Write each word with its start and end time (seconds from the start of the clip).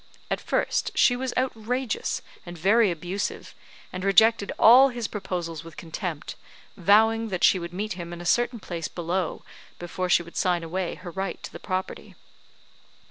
At 0.31 0.41
first, 0.41 0.89
she 0.95 1.15
was 1.15 1.31
outrageous, 1.37 2.23
and 2.43 2.57
very 2.57 2.89
abusive, 2.89 3.53
and 3.93 4.03
rejected 4.03 4.51
all 4.57 4.89
his 4.89 5.07
proposals 5.07 5.63
with 5.63 5.77
contempt; 5.77 6.35
vowing 6.75 7.27
that 7.29 7.43
she 7.43 7.59
would 7.59 7.71
meet 7.71 7.93
him 7.93 8.11
in 8.11 8.19
a 8.19 8.25
certain 8.25 8.59
place 8.59 8.87
below, 8.87 9.43
before 9.77 10.09
she 10.09 10.23
would 10.23 10.35
sign 10.37 10.63
away 10.63 10.95
her 10.95 11.11
right 11.11 11.37
to 11.43 11.51
the 11.53 11.59
property. 11.59 12.15